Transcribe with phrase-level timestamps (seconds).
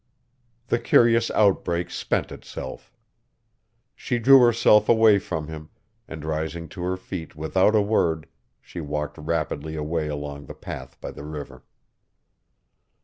[0.69, 2.91] The curious outbreak spent itself.
[3.95, 5.69] She drew herself away from him,
[6.07, 8.25] and rising to her feet without a word
[8.63, 11.61] she walked rapidly away along the path by the river.